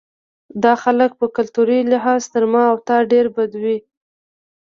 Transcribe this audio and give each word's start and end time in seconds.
دا 0.63 0.73
خلک 0.83 1.11
په 1.19 1.25
کلتوري 1.35 1.79
لحاظ 1.91 2.21
تر 2.33 2.43
ما 2.51 2.63
او 2.71 2.77
تا 2.87 2.97
ډېر 3.11 3.25
بدوي 3.35 3.77
وو. 3.81 3.87